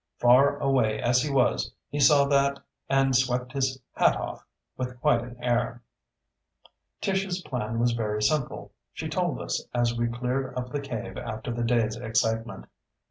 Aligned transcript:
Far 0.17 0.57
away 0.57 0.99
as 0.99 1.21
he 1.21 1.31
was, 1.31 1.71
he 1.91 1.99
saw 1.99 2.25
that 2.25 2.57
and 2.89 3.15
swept 3.15 3.51
his 3.53 3.79
hat 3.93 4.15
off 4.17 4.43
with 4.75 4.99
quite 4.99 5.21
an 5.21 5.35
air. 5.39 5.83
Tish's 7.01 7.43
plan 7.43 7.77
was 7.77 7.91
very 7.91 8.23
simple. 8.23 8.71
She 8.93 9.07
told 9.07 9.39
us 9.39 9.63
as 9.75 9.95
we 9.95 10.07
cleared 10.07 10.57
up 10.57 10.71
the 10.71 10.81
cave 10.81 11.17
after 11.17 11.51
the 11.53 11.63
day's 11.63 11.97
excitement. 11.97 12.65